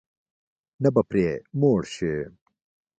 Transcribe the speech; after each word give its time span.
نه 0.83 0.89
به 0.93 1.01
پرې 1.09 1.27
موړ 1.59 1.79
شې. 1.93 2.15